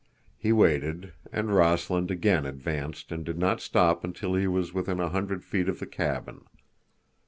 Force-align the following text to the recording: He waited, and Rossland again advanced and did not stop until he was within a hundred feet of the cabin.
He 0.39 0.51
waited, 0.51 1.13
and 1.31 1.53
Rossland 1.53 2.09
again 2.09 2.43
advanced 2.47 3.11
and 3.11 3.23
did 3.23 3.37
not 3.37 3.61
stop 3.61 4.03
until 4.03 4.33
he 4.33 4.47
was 4.47 4.73
within 4.73 4.99
a 4.99 5.09
hundred 5.09 5.43
feet 5.43 5.69
of 5.69 5.77
the 5.77 5.85
cabin. 5.85 6.45